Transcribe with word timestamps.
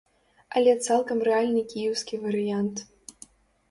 Але 0.59 0.73
цалкам 0.85 1.23
рэальны 1.29 1.63
кіеўскі 1.77 2.15
варыянт. 2.27 2.87